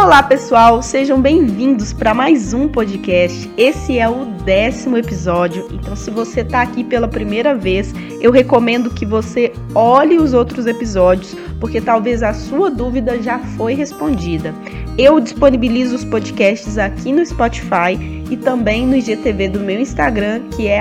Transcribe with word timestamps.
Olá, 0.00 0.22
pessoal, 0.22 0.80
sejam 0.80 1.20
bem-vindos 1.20 1.92
para 1.92 2.14
mais 2.14 2.54
um 2.54 2.68
podcast. 2.68 3.50
Esse 3.56 3.98
é 3.98 4.08
o 4.08 4.26
décimo 4.44 4.96
episódio, 4.96 5.66
então, 5.72 5.96
se 5.96 6.08
você 6.08 6.42
está 6.42 6.62
aqui 6.62 6.84
pela 6.84 7.08
primeira 7.08 7.52
vez, 7.52 7.92
eu 8.20 8.30
recomendo 8.30 8.90
que 8.90 9.04
você 9.04 9.52
olhe 9.74 10.16
os 10.16 10.32
outros 10.34 10.66
episódios, 10.66 11.34
porque 11.58 11.80
talvez 11.80 12.22
a 12.22 12.32
sua 12.32 12.70
dúvida 12.70 13.20
já 13.20 13.40
foi 13.56 13.74
respondida. 13.74 14.54
Eu 14.96 15.18
disponibilizo 15.18 15.96
os 15.96 16.04
podcasts 16.04 16.78
aqui 16.78 17.12
no 17.12 17.26
Spotify 17.26 17.98
e 18.30 18.36
também 18.36 18.86
no 18.86 18.94
IGTV 18.94 19.48
do 19.48 19.58
meu 19.58 19.80
Instagram, 19.80 20.42
que 20.56 20.68
é 20.68 20.80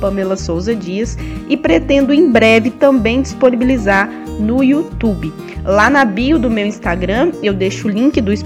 Pamela 0.00 0.34
Souza 0.34 0.74
Dias, 0.74 1.18
e 1.46 1.58
pretendo 1.58 2.12
em 2.12 2.32
breve 2.32 2.70
também 2.70 3.20
disponibilizar 3.20 4.10
no 4.40 4.62
YouTube. 4.64 5.30
Lá 5.66 5.90
na 5.90 6.04
bio 6.04 6.38
do 6.38 6.48
meu 6.48 6.64
Instagram 6.64 7.32
eu 7.42 7.52
deixo 7.52 7.88
o 7.88 7.90
link 7.90 8.20
do 8.20 8.30
Spotify, 8.30 8.45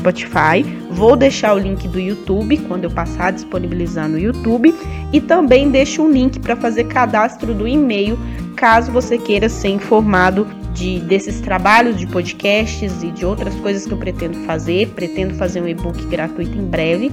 vou 0.91 1.17
deixar 1.17 1.55
o 1.55 1.59
link 1.59 1.87
do 1.89 1.99
YouTube 2.01 2.57
quando 2.69 2.85
eu 2.85 2.91
passar 2.91 3.27
a 3.27 3.31
disponibilizar 3.31 4.09
no 4.09 4.19
YouTube 4.19 4.75
e 5.13 5.21
também 5.21 5.71
deixo 5.71 6.03
um 6.03 6.11
link 6.11 6.39
para 6.41 6.57
fazer 6.57 6.85
cadastro 6.85 7.55
do 7.55 7.67
e-mail 7.67 8.19
caso 8.57 8.93
você 8.93 9.17
queira 9.17 9.49
ser 9.49 9.69
informado 9.69 10.47
de, 10.75 11.01
desses 11.01 11.41
trabalhos 11.41 11.97
de 11.97 12.07
podcasts 12.07 13.03
e 13.03 13.11
de 13.11 13.25
outras 13.25 13.55
coisas 13.57 13.87
que 13.87 13.93
eu 13.93 13.99
pretendo 13.99 14.39
fazer. 14.47 14.89
Pretendo 14.89 15.35
fazer 15.35 15.61
um 15.61 15.69
e-book 15.69 16.05
gratuito 16.07 16.57
em 16.57 16.65
breve. 16.65 17.11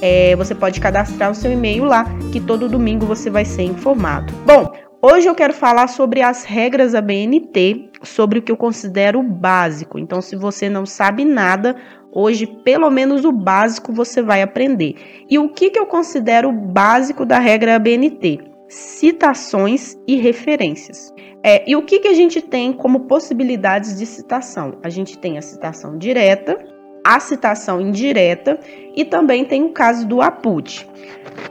É, 0.00 0.34
você 0.36 0.54
pode 0.54 0.80
cadastrar 0.80 1.30
o 1.30 1.34
seu 1.34 1.52
e-mail 1.52 1.84
lá, 1.84 2.04
que 2.32 2.40
todo 2.40 2.68
domingo 2.68 3.06
você 3.06 3.30
vai 3.30 3.44
ser 3.44 3.62
informado. 3.62 4.32
Bom, 4.44 4.72
Hoje 5.00 5.28
eu 5.28 5.34
quero 5.36 5.54
falar 5.54 5.86
sobre 5.86 6.22
as 6.22 6.42
regras 6.42 6.90
da 6.90 7.00
BNT, 7.00 7.92
sobre 8.02 8.40
o 8.40 8.42
que 8.42 8.50
eu 8.50 8.56
considero 8.56 9.22
básico. 9.22 9.96
Então, 9.96 10.20
se 10.20 10.34
você 10.34 10.68
não 10.68 10.84
sabe 10.84 11.24
nada, 11.24 11.76
hoje 12.12 12.46
pelo 12.46 12.90
menos 12.90 13.24
o 13.24 13.32
básico 13.32 13.92
você 13.92 14.22
vai 14.22 14.42
aprender. 14.42 14.94
E 15.28 15.38
o 15.38 15.48
que, 15.48 15.70
que 15.70 15.78
eu 15.78 15.86
considero 15.86 16.52
básico 16.52 17.24
da 17.24 17.38
regra 17.38 17.78
BNT? 17.78 18.40
Citações 18.68 19.96
e 20.06 20.16
referências. 20.16 21.12
É, 21.42 21.68
e 21.68 21.76
o 21.76 21.82
que, 21.82 22.00
que 22.00 22.08
a 22.08 22.14
gente 22.14 22.42
tem 22.42 22.72
como 22.72 23.00
possibilidades 23.00 23.96
de 23.98 24.04
citação? 24.04 24.74
A 24.82 24.88
gente 24.88 25.16
tem 25.16 25.38
a 25.38 25.42
citação 25.42 25.96
direta, 25.96 26.58
a 27.04 27.20
citação 27.20 27.80
indireta 27.80 28.58
e 28.94 29.04
também 29.04 29.44
tem 29.44 29.64
o 29.64 29.70
caso 29.70 30.06
do 30.06 30.20
APUT. 30.20 30.86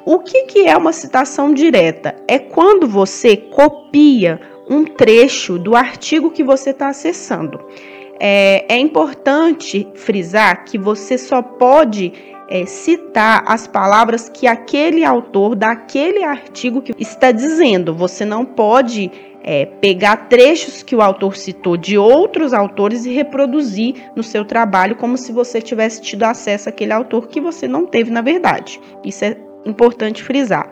O 0.05 0.19
que, 0.19 0.43
que 0.43 0.67
é 0.67 0.75
uma 0.75 0.91
citação 0.91 1.53
direta? 1.53 2.15
É 2.27 2.37
quando 2.37 2.87
você 2.87 3.37
copia 3.37 4.39
um 4.69 4.83
trecho 4.83 5.57
do 5.57 5.75
artigo 5.75 6.29
que 6.29 6.43
você 6.43 6.71
está 6.71 6.89
acessando. 6.89 7.59
É, 8.19 8.65
é, 8.73 8.77
importante 8.77 9.87
frisar 9.93 10.65
que 10.65 10.77
você 10.77 11.17
só 11.17 11.41
pode 11.41 12.13
é, 12.49 12.65
citar 12.65 13.43
as 13.45 13.67
palavras 13.67 14.29
que 14.29 14.47
aquele 14.47 15.03
autor 15.03 15.55
daquele 15.55 16.23
artigo 16.23 16.81
que 16.81 16.93
está 16.97 17.31
dizendo. 17.31 17.93
Você 17.93 18.25
não 18.25 18.45
pode 18.45 19.11
é, 19.43 19.65
pegar 19.65 20.27
trechos 20.27 20.81
que 20.81 20.95
o 20.95 21.01
autor 21.01 21.35
citou 21.35 21.77
de 21.77 21.97
outros 21.97 22.53
autores 22.53 23.05
e 23.05 23.13
reproduzir 23.13 23.95
no 24.15 24.23
seu 24.23 24.43
trabalho 24.43 24.95
como 24.95 25.17
se 25.17 25.31
você 25.31 25.61
tivesse 25.61 26.01
tido 26.01 26.23
acesso 26.23 26.69
àquele 26.69 26.93
autor 26.93 27.27
que 27.27 27.39
você 27.39 27.67
não 27.67 27.85
teve 27.85 28.11
na 28.11 28.21
verdade. 28.21 28.79
Isso 29.03 29.23
é 29.25 29.37
importante 29.65 30.23
frisar. 30.23 30.71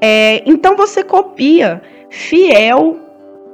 É, 0.00 0.42
então 0.46 0.76
você 0.76 1.02
copia 1.02 1.80
fiel 2.10 3.00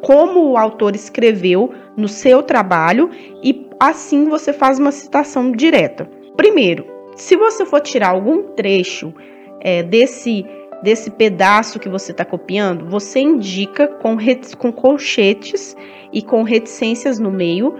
como 0.02 0.50
o 0.50 0.56
autor 0.56 0.94
escreveu 0.94 1.72
no 1.96 2.08
seu 2.08 2.42
trabalho 2.42 3.10
e 3.42 3.68
assim 3.78 4.28
você 4.28 4.52
faz 4.52 4.78
uma 4.78 4.92
citação 4.92 5.52
direta. 5.52 6.08
Primeiro, 6.36 6.86
se 7.16 7.36
você 7.36 7.64
for 7.64 7.80
tirar 7.80 8.10
algum 8.10 8.42
trecho 8.54 9.12
é, 9.60 9.82
desse 9.82 10.46
desse 10.82 11.10
pedaço 11.10 11.78
que 11.78 11.90
você 11.90 12.10
está 12.12 12.24
copiando, 12.24 12.86
você 12.86 13.20
indica 13.20 13.86
com, 13.86 14.16
com 14.56 14.72
colchetes 14.72 15.76
e 16.10 16.22
com 16.22 16.42
reticências 16.42 17.18
no 17.18 17.30
meio 17.30 17.76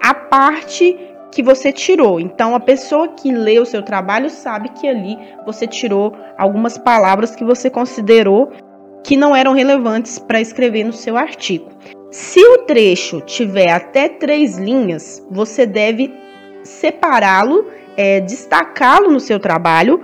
a 0.00 0.14
parte 0.14 0.96
que 1.32 1.42
você 1.42 1.72
tirou. 1.72 2.20
Então, 2.20 2.54
a 2.54 2.60
pessoa 2.60 3.08
que 3.08 3.32
lê 3.32 3.58
o 3.58 3.66
seu 3.66 3.82
trabalho 3.82 4.30
sabe 4.30 4.68
que 4.68 4.86
ali 4.86 5.18
você 5.44 5.66
tirou 5.66 6.16
algumas 6.38 6.78
palavras 6.78 7.34
que 7.34 7.42
você 7.42 7.68
considerou 7.68 8.52
que 9.04 9.16
não 9.16 9.36
eram 9.36 9.52
relevantes 9.52 10.18
para 10.18 10.40
escrever 10.40 10.82
no 10.82 10.92
seu 10.92 11.16
artigo. 11.16 11.70
Se 12.10 12.40
o 12.40 12.58
trecho 12.58 13.20
tiver 13.20 13.70
até 13.70 14.08
três 14.08 14.58
linhas, 14.58 15.24
você 15.30 15.66
deve 15.66 16.12
separá-lo, 16.62 17.66
é, 17.96 18.20
destacá-lo 18.20 19.10
no 19.10 19.20
seu 19.20 19.38
trabalho 19.38 20.00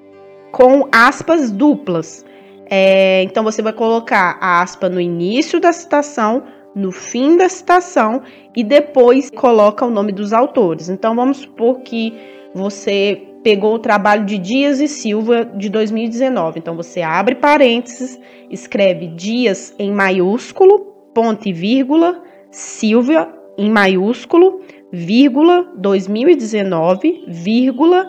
com 0.52 0.88
aspas 0.92 1.50
duplas. 1.50 2.24
É, 2.70 3.22
então 3.22 3.42
você 3.42 3.62
vai 3.62 3.72
colocar 3.72 4.38
a 4.40 4.60
aspa 4.60 4.88
no 4.88 5.00
início 5.00 5.58
da 5.58 5.72
citação 5.72 6.44
no 6.74 6.92
fim 6.92 7.36
da 7.36 7.48
citação 7.48 8.22
e 8.54 8.62
depois 8.62 9.30
coloca 9.30 9.84
o 9.84 9.90
nome 9.90 10.12
dos 10.12 10.32
autores. 10.32 10.88
Então 10.88 11.14
vamos 11.14 11.38
supor 11.38 11.80
que 11.80 12.14
você 12.54 13.26
pegou 13.42 13.74
o 13.74 13.78
trabalho 13.78 14.24
de 14.24 14.38
Dias 14.38 14.80
e 14.80 14.88
Silva 14.88 15.44
de 15.44 15.68
2019. 15.68 16.58
Então 16.58 16.76
você 16.76 17.02
abre 17.02 17.34
parênteses, 17.34 18.18
escreve 18.50 19.08
Dias 19.08 19.74
em 19.78 19.92
maiúsculo, 19.92 20.80
ponto 21.14 21.48
e 21.48 21.52
vírgula, 21.52 22.22
Silva 22.50 23.32
em 23.56 23.70
maiúsculo, 23.70 24.60
vírgula 24.92 25.68
2019, 25.76 27.24
vírgula 27.28 28.08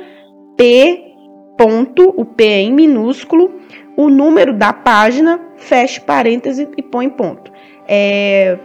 P 0.58 1.12
ponto, 1.62 2.12
o 2.18 2.26
P 2.26 2.44
é 2.44 2.62
em 2.62 2.74
minúsculo, 2.74 3.52
o 3.96 4.10
número 4.10 4.52
da 4.52 4.74
página, 4.74 5.40
fecha 5.58 6.02
parênteses 6.02 6.68
e 6.76 6.82
põe 6.82 7.08
ponto. 7.08 7.52
É, 7.88 8.58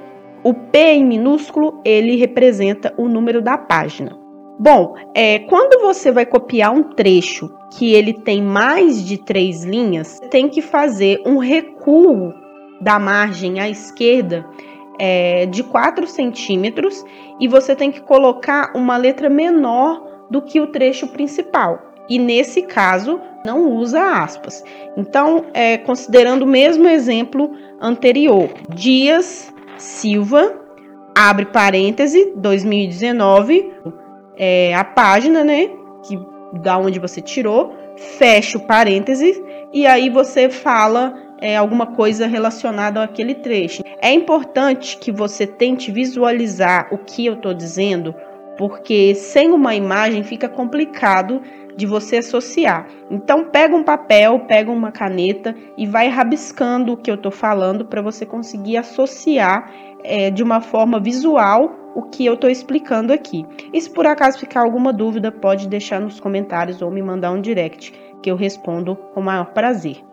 o 0.43 0.55
P 0.55 0.79
em 0.79 1.05
minúsculo, 1.05 1.83
ele 1.85 2.17
representa 2.17 2.95
o 2.97 3.07
número 3.07 3.43
da 3.43 3.59
página. 3.59 4.26
Bom, 4.59 4.95
é, 5.15 5.41
quando 5.41 5.83
você 5.83 6.11
vai 6.11 6.25
copiar 6.25 6.73
um 6.73 6.83
trecho 6.83 7.55
que 7.77 7.93
ele 7.93 8.15
tem 8.15 8.41
mais 8.43 9.05
de 9.05 9.19
três 9.19 9.65
linhas, 9.65 10.19
tem 10.31 10.49
que 10.49 10.63
fazer 10.63 11.21
um 11.27 11.37
recuo 11.37 12.33
da 12.81 12.99
margem 12.99 13.61
à 13.61 13.69
esquerda 13.69 14.47
é, 14.99 15.45
de 15.47 15.63
4 15.63 16.07
centímetros 16.07 17.05
e 17.39 17.47
você 17.47 17.77
tem 17.77 17.91
que 17.91 18.01
colocar 18.01 18.73
uma 18.75 18.97
letra 18.97 19.29
menor 19.29 20.03
do 20.31 20.41
que 20.41 20.59
o 20.61 20.69
trecho 20.69 21.09
principal. 21.09 21.93
E 22.09 22.19
nesse 22.19 22.63
caso, 22.63 23.21
não 23.45 23.73
usa 23.73 24.23
aspas. 24.23 24.65
Então, 24.97 25.45
é, 25.53 25.77
considerando 25.77 26.43
o 26.43 26.47
mesmo 26.47 26.89
exemplo 26.89 27.51
anterior, 27.81 28.49
Dias 28.75 29.53
Silva, 29.77 30.55
abre 31.15 31.47
parêntese, 31.47 32.33
2019, 32.37 33.73
é, 34.37 34.75
a 34.75 34.85
página, 34.85 35.43
né, 35.43 35.71
que 36.03 36.19
da 36.61 36.79
onde 36.79 36.99
você 36.99 37.21
tirou, 37.21 37.75
fecha 37.97 38.59
o 38.59 38.67
parêntese 38.67 39.43
e 39.73 39.87
aí 39.87 40.09
você 40.11 40.49
fala 40.49 41.15
é, 41.41 41.57
alguma 41.57 41.87
coisa 41.87 42.27
relacionada 42.27 43.03
àquele 43.03 43.35
trecho. 43.35 43.83
É 44.01 44.13
importante 44.13 44.97
que 44.99 45.11
você 45.11 45.47
tente 45.47 45.91
visualizar 45.91 46.89
o 46.93 46.99
que 46.99 47.27
eu 47.27 47.35
estou 47.35 47.53
dizendo, 47.53 48.15
porque 48.57 49.15
sem 49.15 49.53
uma 49.53 49.75
imagem 49.75 50.23
fica 50.23 50.49
complicado 50.49 51.43
de 51.77 51.85
você 51.85 52.19
associar. 52.19 52.87
Então 53.11 53.45
pega 53.45 53.77
um 53.77 53.85
papel, 53.85 54.41
pega 54.41 54.71
uma 54.71 54.91
caneta 54.91 55.55
e 55.77 55.87
vai 55.87 56.09
rabiscando 56.09 56.93
o 56.93 56.97
que 56.97 57.11
eu 57.11 57.17
estou 57.17 57.33
falando 57.33 57.85
para 57.85 58.01
você 58.01 58.25
conseguir 58.25 58.79
associar 58.79 59.71
é, 60.03 60.31
de 60.31 60.43
uma 60.43 60.61
forma 60.61 60.99
visual 60.99 61.86
o 61.97 62.03
que 62.03 62.27
eu 62.27 62.35
estou 62.35 62.51
explicando 62.51 63.11
aqui. 63.11 63.47
E 63.73 63.81
se 63.81 63.89
por 63.89 64.07
acaso 64.07 64.39
ficar 64.39 64.61
alguma 64.61 64.93
dúvida, 64.93 65.33
pode 65.33 65.67
deixar 65.67 65.99
nos 65.99 66.21
comentários 66.21 66.83
ou 66.83 66.91
me 66.91 67.01
mandar 67.01 67.33
um 67.33 67.41
direct 67.41 67.93
que 68.23 68.31
eu 68.31 68.37
respondo 68.37 68.95
com 69.15 69.23
maior 69.23 69.47
prazer. 69.47 70.05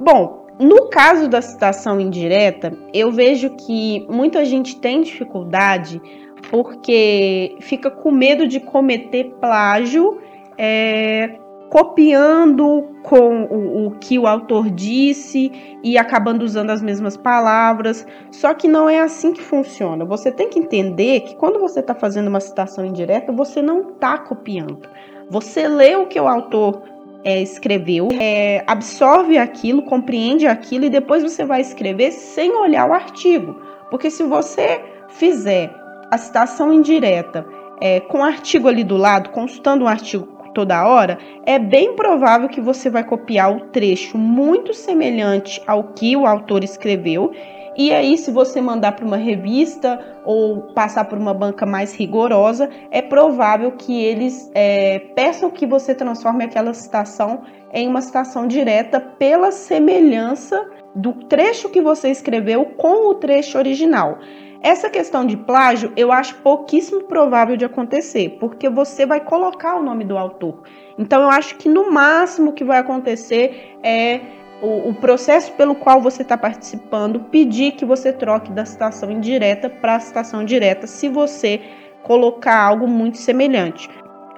Bom, 0.00 0.46
no 0.58 0.88
caso 0.88 1.28
da 1.28 1.40
citação 1.40 2.00
indireta, 2.00 2.76
eu 2.92 3.12
vejo 3.12 3.50
que 3.50 4.04
muita 4.10 4.44
gente 4.44 4.80
tem 4.80 5.02
dificuldade 5.02 6.02
porque 6.50 7.56
fica 7.60 7.88
com 7.88 8.10
medo 8.10 8.48
de 8.48 8.58
cometer 8.58 9.36
plágio 9.40 10.18
é, 10.56 11.38
copiando 11.70 12.88
com 13.04 13.44
o, 13.44 13.87
que 14.00 14.18
o 14.18 14.26
autor 14.26 14.70
disse 14.70 15.52
e 15.82 15.98
acabando 15.98 16.42
usando 16.42 16.70
as 16.70 16.82
mesmas 16.82 17.16
palavras. 17.16 18.06
Só 18.30 18.54
que 18.54 18.68
não 18.68 18.88
é 18.88 19.00
assim 19.00 19.32
que 19.32 19.42
funciona. 19.42 20.04
Você 20.04 20.30
tem 20.30 20.48
que 20.48 20.58
entender 20.58 21.20
que 21.20 21.36
quando 21.36 21.58
você 21.58 21.80
está 21.80 21.94
fazendo 21.94 22.28
uma 22.28 22.40
citação 22.40 22.84
indireta, 22.84 23.32
você 23.32 23.60
não 23.60 23.90
está 23.90 24.18
copiando. 24.18 24.88
Você 25.30 25.68
lê 25.68 25.96
o 25.96 26.06
que 26.06 26.18
o 26.18 26.26
autor 26.26 26.82
é, 27.24 27.42
escreveu, 27.42 28.08
é, 28.18 28.64
absorve 28.66 29.36
aquilo, 29.36 29.82
compreende 29.82 30.46
aquilo 30.46 30.84
e 30.84 30.90
depois 30.90 31.22
você 31.22 31.44
vai 31.44 31.60
escrever 31.60 32.12
sem 32.12 32.52
olhar 32.52 32.88
o 32.88 32.92
artigo. 32.92 33.60
Porque 33.90 34.10
se 34.10 34.22
você 34.22 34.80
fizer 35.08 35.74
a 36.10 36.16
citação 36.16 36.72
indireta 36.72 37.46
é, 37.80 38.00
com 38.00 38.18
o 38.18 38.22
artigo 38.22 38.68
ali 38.68 38.84
do 38.84 38.96
lado, 38.96 39.30
consultando 39.30 39.84
um 39.84 39.88
artigo 39.88 40.37
toda 40.58 40.84
hora, 40.84 41.20
é 41.46 41.56
bem 41.56 41.94
provável 41.94 42.48
que 42.48 42.60
você 42.60 42.90
vai 42.90 43.04
copiar 43.04 43.56
o 43.56 43.60
trecho 43.66 44.18
muito 44.18 44.74
semelhante 44.74 45.62
ao 45.68 45.92
que 45.92 46.16
o 46.16 46.26
autor 46.26 46.64
escreveu. 46.64 47.30
E 47.76 47.92
aí, 47.92 48.18
se 48.18 48.32
você 48.32 48.60
mandar 48.60 48.96
para 48.96 49.04
uma 49.04 49.16
revista 49.16 50.04
ou 50.24 50.62
passar 50.74 51.04
por 51.04 51.16
uma 51.16 51.32
banca 51.32 51.64
mais 51.64 51.94
rigorosa, 51.94 52.68
é 52.90 53.00
provável 53.00 53.70
que 53.70 54.02
eles 54.02 54.50
é, 54.52 54.98
peçam 55.14 55.48
que 55.48 55.64
você 55.64 55.94
transforme 55.94 56.42
aquela 56.42 56.74
citação 56.74 57.42
em 57.72 57.86
uma 57.86 58.00
citação 58.00 58.48
direta 58.48 58.98
pela 58.98 59.52
semelhança 59.52 60.68
do 60.92 61.12
trecho 61.12 61.68
que 61.68 61.80
você 61.80 62.10
escreveu 62.10 62.64
com 62.64 63.10
o 63.10 63.14
trecho 63.14 63.56
original. 63.56 64.18
Essa 64.60 64.90
questão 64.90 65.24
de 65.24 65.36
plágio 65.36 65.92
eu 65.96 66.10
acho 66.10 66.34
pouquíssimo 66.36 67.04
provável 67.04 67.56
de 67.56 67.64
acontecer, 67.64 68.36
porque 68.40 68.68
você 68.68 69.06
vai 69.06 69.20
colocar 69.20 69.76
o 69.76 69.82
nome 69.82 70.04
do 70.04 70.18
autor. 70.18 70.62
Então 70.98 71.22
eu 71.22 71.30
acho 71.30 71.54
que 71.56 71.68
no 71.68 71.92
máximo 71.92 72.52
que 72.52 72.64
vai 72.64 72.78
acontecer 72.78 73.76
é 73.84 74.20
o, 74.60 74.88
o 74.88 74.94
processo 74.94 75.52
pelo 75.52 75.76
qual 75.76 76.00
você 76.00 76.22
está 76.22 76.36
participando 76.36 77.20
pedir 77.20 77.72
que 77.72 77.84
você 77.84 78.12
troque 78.12 78.50
da 78.50 78.64
citação 78.64 79.10
indireta 79.12 79.70
para 79.70 79.94
a 79.94 80.00
citação 80.00 80.44
direta, 80.44 80.88
se 80.88 81.08
você 81.08 81.60
colocar 82.02 82.60
algo 82.60 82.88
muito 82.88 83.18
semelhante. 83.18 83.88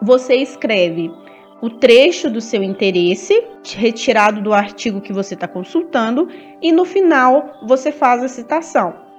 Você 0.03 0.35
escreve 0.35 1.11
o 1.63 1.71
trecho 1.71 2.31
do 2.31 2.43
seu 2.43 2.63
interesse, 2.63 3.43
retirado 3.75 4.43
do 4.43 4.53
artigo 4.53 5.01
que 5.01 5.13
você 5.13 5.33
está 5.33 5.49
consultando, 5.49 6.29
e 6.61 6.73
no 6.73 6.85
final 6.85 7.59
você 7.67 7.91
faz 7.91 8.23
a 8.23 8.29
citação 8.29 9.10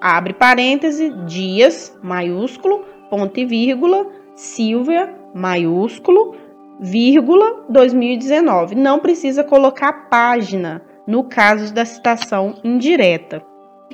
abre 0.00 0.32
parêntese, 0.32 1.10
Dias, 1.26 1.96
maiúsculo, 2.02 2.84
ponto 3.10 3.38
e 3.38 3.44
vírgula, 3.44 4.06
Silvia, 4.34 5.14
maiúsculo, 5.34 6.34
vírgula, 6.80 7.64
2019. 7.68 8.74
Não 8.74 8.98
precisa 8.98 9.42
colocar 9.42 10.08
página 10.08 10.82
no 11.06 11.24
caso 11.24 11.72
da 11.72 11.84
citação 11.84 12.54
indireta. 12.62 13.42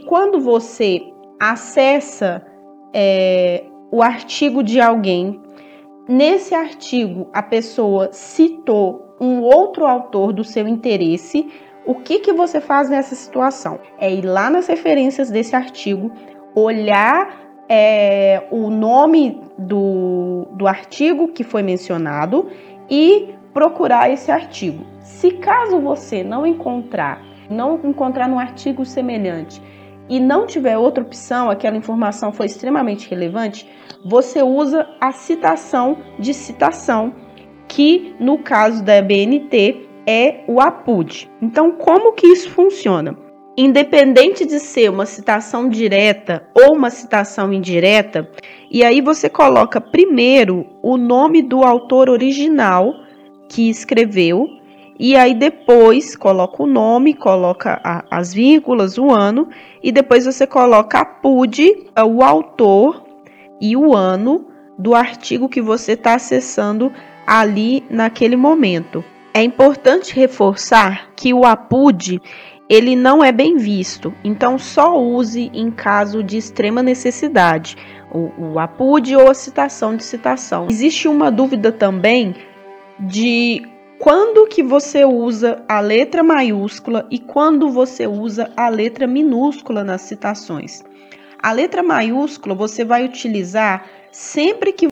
Quando 0.07 0.41
você 0.41 1.01
acessa 1.41 2.45
é, 2.93 3.65
o 3.91 4.03
artigo 4.03 4.63
de 4.63 4.81
alguém, 4.81 5.41
nesse 6.09 6.55
artigo 6.55 7.29
a 7.33 7.43
pessoa 7.43 8.13
citou 8.13 9.15
um 9.21 9.41
outro 9.41 9.87
autor 9.87 10.33
do 10.33 10.45
seu 10.45 10.67
interesse, 10.67 11.49
o 11.87 11.95
que, 11.95 12.19
que 12.19 12.33
você 12.33 12.61
faz 12.61 12.89
nessa 12.89 13.15
situação? 13.15 13.79
É 13.99 14.13
ir 14.13 14.23
lá 14.23 14.49
nas 14.49 14.67
referências 14.67 15.31
desse 15.31 15.55
artigo, 15.55 16.11
olhar 16.55 17.45
é, 17.69 18.43
o 18.51 18.71
nome 18.71 19.41
do, 19.59 20.47
do 20.53 20.67
artigo 20.67 21.29
que 21.29 21.45
foi 21.45 21.63
mencionado 21.63 22.49
e 22.89 23.35
procurar 23.53 24.11
esse 24.11 24.31
artigo. 24.31 24.85
Se 25.01 25.33
caso 25.33 25.81
você 25.81 26.23
não 26.23 26.47
encontrar, 26.47 27.23
não 27.51 27.81
encontrar 27.85 28.29
um 28.29 28.39
artigo 28.39 28.85
semelhante 28.85 29.63
e 30.09 30.21
não 30.21 30.47
tiver 30.47 30.77
outra 30.77 31.03
opção, 31.03 31.51
aquela 31.51 31.77
informação 31.77 32.33
foi 32.33 32.47
extremamente 32.47 33.09
relevante, 33.09 33.69
você 34.05 34.43
usa 34.43 34.87
a 35.01 35.13
citação 35.13 35.99
de 36.19 36.35
citação, 36.35 37.15
que 37.69 38.15
no 38.21 38.39
caso 38.39 38.83
da 38.85 39.01
BNT 39.01 39.89
é 40.07 40.45
o 40.47 40.61
APUD. 40.61 41.31
Então, 41.41 41.73
como 41.73 42.13
que 42.13 42.27
isso 42.27 42.51
funciona? 42.51 43.17
Independente 43.57 44.45
de 44.45 44.59
ser 44.59 44.91
uma 44.91 45.07
citação 45.07 45.69
direta 45.69 46.49
ou 46.55 46.75
uma 46.75 46.91
citação 46.91 47.53
indireta, 47.53 48.29
e 48.71 48.83
aí 48.83 49.01
você 49.01 49.29
coloca 49.29 49.81
primeiro 49.81 50.67
o 50.83 50.97
nome 50.97 51.41
do 51.41 51.63
autor 51.63 52.11
original 52.11 52.93
que 53.49 53.71
escreveu, 53.71 54.49
e 54.99 55.17
aí 55.17 55.35
depois 55.35 56.17
coloca 56.17 56.63
o 56.63 56.67
nome, 56.67 57.15
coloca 57.15 57.81
a, 57.85 58.05
as 58.11 58.33
vírgulas, 58.33 58.99
o 58.99 59.11
ano, 59.11 59.49
e 59.83 59.93
depois 59.93 60.25
você 60.25 60.47
coloca 60.47 61.01
a 61.01 61.05
PUD, 61.05 61.91
é 61.95 62.03
o 62.03 62.23
autor 62.23 63.05
e 63.61 63.77
o 63.77 63.95
ano 63.95 64.47
do 64.79 64.95
artigo 64.95 65.49
que 65.49 65.61
você 65.61 65.93
está 65.93 66.15
acessando 66.15 66.93
ali 67.27 67.85
naquele 67.89 68.37
momento. 68.37 69.05
É 69.37 69.43
importante 69.43 70.15
reforçar 70.15 71.11
que 71.17 71.35
o 71.35 71.45
APUD 71.45 72.23
ele 72.69 72.95
não 72.95 73.23
é 73.23 73.33
bem 73.33 73.57
visto, 73.57 74.15
então 74.23 74.57
só 74.57 74.97
use 74.97 75.51
em 75.53 75.73
caso 75.73 76.23
de 76.23 76.37
extrema 76.37 76.85
necessidade, 76.85 77.77
o, 78.13 78.53
o 78.53 78.59
APUD 78.61 79.17
ou 79.17 79.29
a 79.29 79.35
citação 79.35 79.97
de 79.97 80.05
citação. 80.05 80.69
Existe 80.71 81.09
uma 81.09 81.33
dúvida 81.33 81.73
também 81.73 82.37
de 83.01 83.63
quando 83.99 84.47
que 84.47 84.63
você 84.63 85.05
usa 85.05 85.65
a 85.69 85.81
letra 85.81 86.23
maiúscula 86.23 87.05
e 87.11 87.19
quando 87.19 87.71
você 87.71 88.07
usa 88.07 88.53
a 88.57 88.69
letra 88.69 89.05
minúscula 89.05 89.83
nas 89.83 90.03
citações. 90.03 90.85
A 91.43 91.51
letra 91.51 91.83
maiúscula 91.83 92.55
você 92.55 92.85
vai 92.85 93.05
utilizar 93.05 93.85
sempre 94.13 94.73
que 94.73 94.87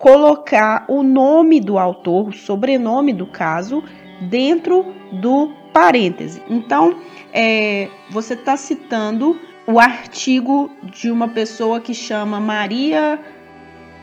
colocar 0.00 0.86
o 0.88 1.02
nome 1.02 1.60
do 1.60 1.78
autor, 1.78 2.28
o 2.28 2.32
sobrenome 2.32 3.12
do 3.12 3.26
caso, 3.26 3.84
dentro 4.22 4.94
do 5.12 5.52
parêntese. 5.74 6.42
Então, 6.48 6.96
é, 7.34 7.86
você 8.10 8.32
está 8.32 8.56
citando 8.56 9.38
o 9.66 9.78
artigo 9.78 10.70
de 10.82 11.10
uma 11.10 11.28
pessoa 11.28 11.80
que 11.80 11.92
chama 11.92 12.40
Maria 12.40 13.20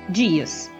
Dias. 0.07 0.71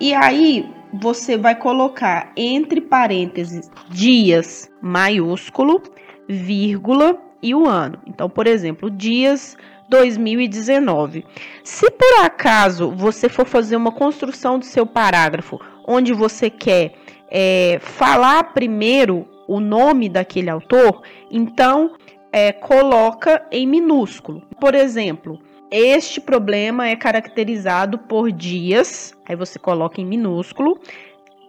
E 0.00 0.12
aí 0.12 0.68
você 0.92 1.38
vai 1.38 1.54
colocar 1.54 2.32
entre 2.36 2.80
parênteses 2.80 3.70
dias 3.88 4.68
maiúsculo, 4.82 5.82
vírgula 6.28 7.16
e 7.40 7.54
o 7.54 7.68
ano. 7.68 7.98
Então, 8.08 8.28
por 8.28 8.48
exemplo, 8.48 8.90
dias 8.90 9.56
2019. 9.88 11.24
Se 11.62 11.90
por 11.90 12.24
acaso 12.24 12.90
você 12.90 13.28
for 13.28 13.46
fazer 13.46 13.76
uma 13.76 13.92
construção 13.92 14.58
do 14.58 14.64
seu 14.64 14.86
parágrafo 14.86 15.60
onde 15.86 16.12
você 16.12 16.48
quer 16.48 16.94
é, 17.30 17.78
falar 17.80 18.54
primeiro 18.54 19.28
o 19.46 19.60
nome 19.60 20.08
daquele 20.08 20.48
autor, 20.48 21.02
então 21.30 21.94
é, 22.32 22.52
coloca 22.52 23.46
em 23.50 23.66
minúsculo. 23.66 24.42
Por 24.58 24.74
exemplo, 24.74 25.38
este 25.70 26.20
problema 26.20 26.88
é 26.88 26.96
caracterizado 26.96 27.98
por 27.98 28.30
dias, 28.30 29.12
aí 29.28 29.36
você 29.36 29.58
coloca 29.58 30.00
em 30.00 30.06
minúsculo, 30.06 30.78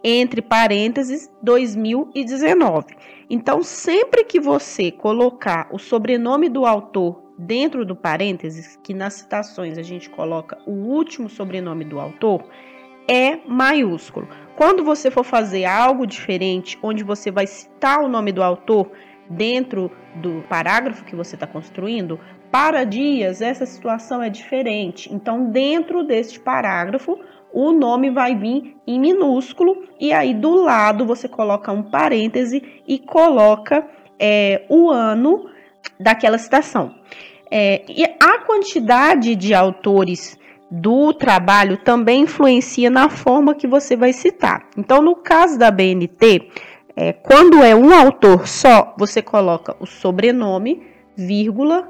entre 0.02 0.40
parênteses 0.40 1.30
2019. 1.42 2.96
Então, 3.28 3.62
sempre 3.62 4.24
que 4.24 4.38
você 4.38 4.90
colocar 4.92 5.68
o 5.72 5.78
sobrenome 5.78 6.48
do 6.48 6.64
autor 6.64 7.25
dentro 7.38 7.84
do 7.84 7.94
parênteses, 7.94 8.78
que 8.82 8.94
nas 8.94 9.14
citações 9.14 9.78
a 9.78 9.82
gente 9.82 10.08
coloca 10.08 10.58
o 10.66 10.70
último 10.70 11.28
sobrenome 11.28 11.84
do 11.84 12.00
autor, 12.00 12.44
é 13.08 13.38
maiúsculo. 13.46 14.28
Quando 14.56 14.82
você 14.82 15.10
for 15.10 15.24
fazer 15.24 15.64
algo 15.64 16.06
diferente, 16.06 16.78
onde 16.82 17.04
você 17.04 17.30
vai 17.30 17.46
citar 17.46 18.00
o 18.00 18.08
nome 18.08 18.32
do 18.32 18.42
autor 18.42 18.90
dentro 19.28 19.90
do 20.14 20.42
parágrafo 20.48 21.04
que 21.04 21.14
você 21.14 21.34
está 21.36 21.46
construindo, 21.46 22.18
para 22.50 22.84
dias 22.84 23.42
essa 23.42 23.66
situação 23.66 24.22
é 24.22 24.30
diferente. 24.30 25.12
Então, 25.12 25.50
dentro 25.50 26.04
deste 26.04 26.40
parágrafo, 26.40 27.18
o 27.52 27.72
nome 27.72 28.10
vai 28.10 28.34
vir 28.34 28.76
em 28.86 28.98
minúsculo 28.98 29.84
e 30.00 30.12
aí 30.12 30.34
do 30.34 30.54
lado 30.62 31.04
você 31.04 31.28
coloca 31.28 31.72
um 31.72 31.82
parêntese 31.82 32.82
e 32.86 32.98
coloca 32.98 33.86
é, 34.18 34.64
o 34.68 34.90
ano 34.90 35.50
daquela 35.98 36.38
citação. 36.38 36.94
É, 37.50 37.84
e 37.88 38.04
a 38.04 38.38
quantidade 38.38 39.34
de 39.34 39.54
autores 39.54 40.38
do 40.70 41.12
trabalho 41.12 41.76
também 41.76 42.22
influencia 42.22 42.90
na 42.90 43.08
forma 43.08 43.54
que 43.54 43.66
você 43.66 43.96
vai 43.96 44.12
citar. 44.12 44.68
Então, 44.76 45.00
no 45.00 45.14
caso 45.14 45.58
da 45.58 45.70
BNT, 45.70 46.48
é, 46.96 47.12
quando 47.12 47.62
é 47.62 47.74
um 47.74 47.94
autor 47.94 48.48
só, 48.48 48.94
você 48.98 49.22
coloca 49.22 49.76
o 49.78 49.86
sobrenome, 49.86 50.82
vírgula, 51.16 51.88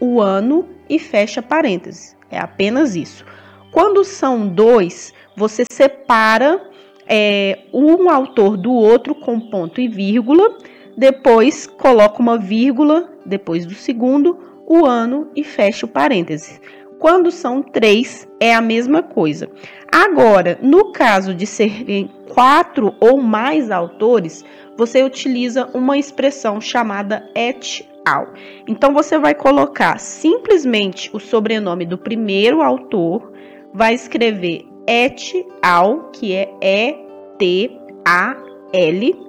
o 0.00 0.20
ano 0.20 0.68
e 0.88 0.98
fecha 0.98 1.40
parênteses. 1.40 2.16
É 2.30 2.38
apenas 2.38 2.94
isso. 2.94 3.24
Quando 3.70 4.04
são 4.04 4.46
dois, 4.46 5.14
você 5.36 5.64
separa 5.70 6.60
é, 7.06 7.60
um 7.72 8.10
autor 8.10 8.56
do 8.56 8.72
outro 8.72 9.14
com 9.14 9.40
ponto 9.40 9.80
e 9.80 9.88
vírgula 9.88 10.56
depois 10.98 11.66
coloca 11.66 12.20
uma 12.20 12.36
vírgula 12.36 13.08
depois 13.24 13.64
do 13.64 13.74
segundo, 13.74 14.36
o 14.66 14.84
ano 14.84 15.28
e 15.34 15.44
fecha 15.44 15.86
o 15.86 15.88
parêntese. 15.88 16.60
Quando 16.98 17.30
são 17.30 17.62
três, 17.62 18.28
é 18.40 18.52
a 18.52 18.60
mesma 18.60 19.00
coisa. 19.00 19.48
Agora, 19.90 20.58
no 20.60 20.90
caso 20.90 21.32
de 21.32 21.46
serem 21.46 22.10
quatro 22.28 22.92
ou 22.98 23.16
mais 23.18 23.70
autores, 23.70 24.44
você 24.76 25.04
utiliza 25.04 25.70
uma 25.72 25.96
expressão 25.96 26.60
chamada 26.60 27.30
et 27.34 27.88
al. 28.04 28.26
Então, 28.66 28.92
você 28.92 29.16
vai 29.16 29.34
colocar 29.34 30.00
simplesmente 30.00 31.08
o 31.14 31.20
sobrenome 31.20 31.86
do 31.86 31.96
primeiro 31.96 32.60
autor, 32.60 33.32
vai 33.72 33.94
escrever 33.94 34.66
et 34.86 35.46
al, 35.62 36.10
que 36.10 36.34
é 36.34 36.50
E 36.60 36.94
T 37.38 37.70
L, 38.72 39.28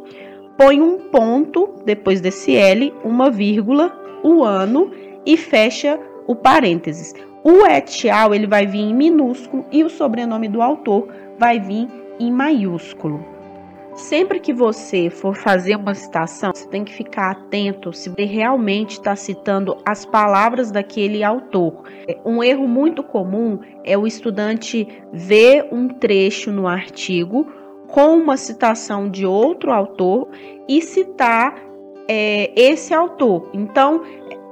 põe 0.60 0.82
um 0.82 1.00
ponto 1.10 1.70
depois 1.86 2.20
desse 2.20 2.54
L, 2.54 2.94
uma 3.01 3.32
vírgula, 3.32 3.98
o 4.22 4.44
ano 4.44 4.92
e 5.25 5.38
fecha 5.38 5.98
o 6.28 6.36
parênteses. 6.36 7.13
O 7.46 7.66
et 7.66 7.89
al 8.10 8.36
ele 8.36 8.46
vai 8.46 8.68
vir 8.68 8.82
em 8.82 8.94
minúsculo 8.94 9.63
e 9.72 9.86
o 9.86 9.89
sobrenome 9.89 10.50
do 10.50 10.62
autor 10.62 11.08
vai 11.38 11.62
vir 11.62 11.88
em 12.20 12.30
maiúsculo. 12.30 13.25
Sempre 13.96 14.42
que 14.42 14.51
você 14.51 15.10
for 15.10 15.34
fazer 15.34 15.78
uma 15.78 15.96
citação, 15.96 16.51
você 16.54 16.68
tem 16.68 16.84
que 16.84 16.94
ficar 16.94 17.32
atento 17.32 17.94
se 17.94 18.10
você 18.10 18.25
realmente 18.25 18.92
está 18.92 19.16
citando 19.16 19.78
as 19.86 20.06
palavras 20.06 20.72
daquele 20.72 21.24
autor. 21.24 21.84
Um 22.25 22.44
erro 22.44 22.68
muito 22.68 23.01
comum 23.01 23.60
é 23.86 23.98
o 23.98 24.06
estudante 24.06 24.86
ver 25.13 25.70
um 25.72 25.88
trecho 25.88 26.51
no 26.51 26.68
artigo 26.68 27.48
com 27.91 28.15
uma 28.15 28.38
citação 28.38 29.10
de 29.10 29.25
outro 29.25 29.72
autor 29.72 30.29
e 30.67 30.81
citar 30.81 31.55
é, 32.08 32.51
esse 32.55 32.93
autor. 32.93 33.50
Então, 33.53 34.03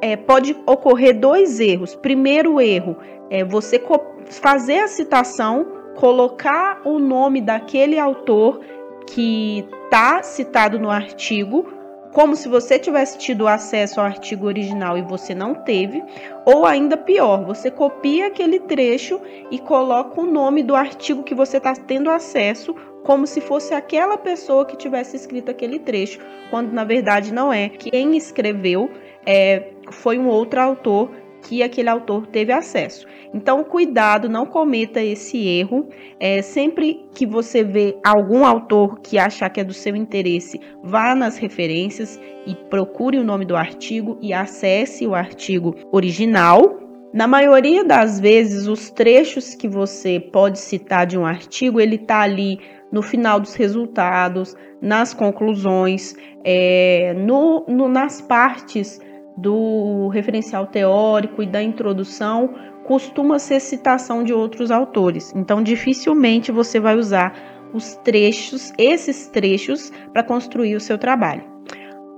é, 0.02 0.16
pode 0.16 0.56
ocorrer 0.66 1.20
dois 1.20 1.60
erros. 1.60 1.96
Primeiro 1.96 2.62
erro 2.62 2.98
é 3.30 3.44
você 3.44 3.82
fazer 4.26 4.80
a 4.80 4.88
citação, 4.88 5.66
colocar 5.96 6.82
o 6.86 7.00
nome 7.00 7.42
daquele 7.42 8.00
autor 8.00 8.62
que 9.08 9.66
está 9.86 10.22
citado 10.22 10.78
no 10.78 10.90
artigo, 10.90 11.66
como 12.14 12.36
se 12.36 12.50
você 12.50 12.80
tivesse 12.80 13.18
tido 13.18 13.48
acesso 13.48 14.00
ao 14.00 14.06
artigo 14.06 14.48
original 14.48 14.98
e 14.98 15.02
você 15.02 15.36
não 15.36 15.54
teve, 15.54 16.04
ou 16.46 16.66
ainda 16.66 16.98
pior, 16.98 17.46
você 17.46 17.70
copia 17.70 18.28
aquele 18.28 18.60
trecho 18.60 19.20
e 19.52 19.60
coloca 19.60 20.20
o 20.20 20.26
nome 20.26 20.64
do 20.64 20.76
artigo 20.76 21.24
que 21.24 21.36
você 21.36 21.58
está 21.58 21.74
tendo 21.76 22.10
acesso, 22.10 22.76
como 23.08 23.26
se 23.26 23.40
fosse 23.40 23.74
aquela 23.74 24.18
pessoa 24.18 24.66
que 24.66 24.76
tivesse 24.76 25.16
escrito 25.16 25.50
aquele 25.50 25.80
trecho, 25.80 26.20
quando 26.50 26.74
na 26.74 26.84
verdade 26.84 27.34
não 27.34 27.54
é. 27.54 27.70
Quem 27.70 28.18
escreveu 28.18 28.92
é, 29.26 29.70
foi 29.90 30.20
um 30.20 30.28
outro 30.28 30.60
autor 30.60 31.12
que 31.42 31.64
aquele 31.64 31.88
autor 31.88 32.28
teve 32.28 32.52
acesso. 32.52 33.08
Então, 33.34 33.64
cuidado, 33.64 34.28
não 34.28 34.46
cometa 34.46 35.02
esse 35.02 35.38
erro. 35.48 35.88
É, 36.20 36.42
sempre 36.42 37.06
que 37.16 37.26
você 37.26 37.64
vê 37.64 37.98
algum 38.06 38.46
autor 38.46 39.00
que 39.00 39.18
achar 39.18 39.50
que 39.50 39.62
é 39.62 39.64
do 39.64 39.74
seu 39.74 39.96
interesse, 39.96 40.60
vá 40.84 41.16
nas 41.16 41.38
referências 41.38 42.20
e 42.46 42.56
procure 42.70 43.18
o 43.18 43.24
nome 43.24 43.46
do 43.46 43.56
artigo 43.56 44.18
e 44.22 44.34
acesse 44.34 45.08
o 45.08 45.16
artigo 45.16 45.74
original. 45.94 46.78
Na 47.14 47.26
maioria 47.26 47.86
das 47.86 48.20
vezes, 48.20 48.68
os 48.68 48.92
trechos 48.92 49.56
que 49.56 49.68
você 49.68 50.20
pode 50.20 50.60
citar 50.60 51.06
de 51.06 51.18
um 51.18 51.26
artigo, 51.26 51.80
ele 51.80 51.96
está 51.96 52.20
ali 52.20 52.60
no 52.92 53.02
final 53.02 53.40
dos 53.40 53.56
resultados, 53.56 54.56
nas 54.82 55.14
conclusões, 55.14 56.16
é, 56.44 57.14
no, 57.18 57.66
no, 57.68 57.88
nas 57.88 58.22
partes 58.22 59.00
do 59.38 60.08
referencial 60.10 60.66
teórico 60.68 61.44
e 61.44 61.46
da 61.46 61.62
introdução 61.62 62.56
costuma 62.86 63.38
ser 63.38 63.60
citação 63.60 64.24
de 64.24 64.34
outros 64.34 64.72
autores. 64.72 65.34
Então, 65.36 65.62
dificilmente 65.62 66.52
você 66.52 66.80
vai 66.80 66.96
usar 66.96 67.34
os 67.74 67.96
trechos, 67.98 68.72
esses 68.78 69.28
trechos, 69.28 69.92
para 70.14 70.24
construir 70.24 70.76
o 70.76 70.80
seu 70.80 70.98
trabalho. 70.98 71.44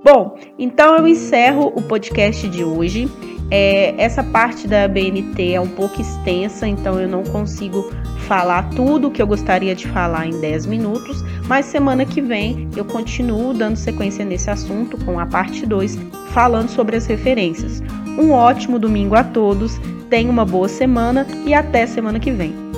Bom, 0.02 0.38
então 0.58 0.96
eu 0.96 1.06
encerro 1.06 1.72
o 1.76 1.82
podcast 1.82 2.48
de 2.48 2.64
hoje. 2.64 3.06
É, 3.50 3.94
essa 4.00 4.22
parte 4.22 4.68
da 4.68 4.86
BNT 4.86 5.52
é 5.54 5.60
um 5.60 5.68
pouco 5.68 6.00
extensa, 6.00 6.68
então 6.68 7.00
eu 7.00 7.08
não 7.08 7.24
consigo 7.24 7.90
falar 8.28 8.70
tudo 8.70 9.08
o 9.08 9.10
que 9.10 9.20
eu 9.20 9.26
gostaria 9.26 9.74
de 9.74 9.88
falar 9.88 10.28
em 10.28 10.40
10 10.40 10.66
minutos, 10.66 11.24
mas 11.48 11.66
semana 11.66 12.04
que 12.04 12.20
vem 12.20 12.68
eu 12.76 12.84
continuo 12.84 13.52
dando 13.52 13.74
sequência 13.74 14.24
nesse 14.24 14.48
assunto 14.48 14.96
com 15.04 15.18
a 15.18 15.26
parte 15.26 15.66
2, 15.66 15.98
falando 16.32 16.68
sobre 16.68 16.96
as 16.96 17.06
referências. 17.06 17.82
Um 18.16 18.30
ótimo 18.30 18.78
domingo 18.78 19.16
a 19.16 19.24
todos, 19.24 19.80
tenha 20.08 20.30
uma 20.30 20.44
boa 20.44 20.68
semana 20.68 21.26
e 21.44 21.52
até 21.52 21.86
semana 21.86 22.20
que 22.20 22.30
vem. 22.30 22.69